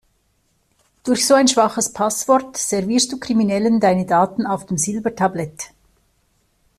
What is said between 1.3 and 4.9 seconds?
ein schwaches Passwort servierst du Kriminellen deine Daten auf dem